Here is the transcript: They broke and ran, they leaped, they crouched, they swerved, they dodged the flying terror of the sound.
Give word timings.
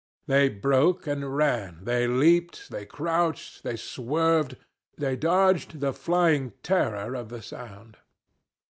They 0.25 0.49
broke 0.49 1.05
and 1.05 1.37
ran, 1.37 1.81
they 1.85 2.07
leaped, 2.07 2.71
they 2.71 2.87
crouched, 2.87 3.61
they 3.61 3.75
swerved, 3.75 4.57
they 4.97 5.15
dodged 5.15 5.79
the 5.79 5.93
flying 5.93 6.53
terror 6.63 7.13
of 7.15 7.29
the 7.29 7.43
sound. 7.43 7.97